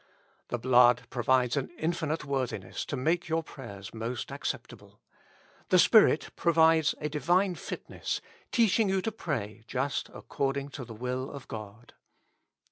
The 0.47 0.57
Blood 0.57 1.03
provides 1.11 1.55
an 1.55 1.69
infinite 1.77 2.25
worthiness 2.25 2.85
to 2.87 2.97
make 2.97 3.27
your 3.29 3.43
prayers 3.43 3.93
most 3.93 4.31
acceptable: 4.31 4.99
The 5.69 5.77
Spirit 5.77 6.31
provides 6.35 6.95
a 6.99 7.07
Divine 7.07 7.53
fitness, 7.53 8.19
teaching 8.51 8.89
you 8.89 9.03
to 9.03 9.11
pray 9.11 9.63
just 9.67 10.09
according 10.11 10.69
to 10.69 10.85
the 10.85 10.95
will 10.95 11.29
of 11.29 11.47
God. 11.47 11.93